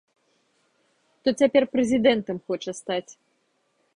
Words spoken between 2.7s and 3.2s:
стаць.